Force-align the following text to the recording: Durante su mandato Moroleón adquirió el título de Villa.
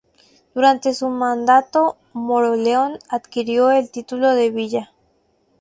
Durante 0.55 0.95
su 0.95 1.09
mandato 1.09 1.95
Moroleón 2.13 2.97
adquirió 3.07 3.69
el 3.69 3.91
título 3.91 4.33
de 4.33 4.49
Villa. 4.49 4.91